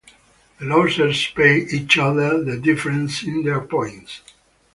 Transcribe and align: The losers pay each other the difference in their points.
The 0.57 0.65
losers 0.65 1.27
pay 1.27 1.57
each 1.59 1.99
other 1.99 2.43
the 2.43 2.57
difference 2.57 3.21
in 3.21 3.43
their 3.43 3.61
points. 3.61 4.21